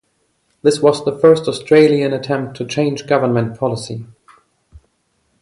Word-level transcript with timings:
This 0.63 0.79
was 0.81 1.05
the 1.05 1.15
first 1.15 1.47
Australian 1.47 2.11
attempt 2.11 2.57
to 2.57 2.65
change 2.65 3.05
government 3.05 3.59
policy. 3.59 4.07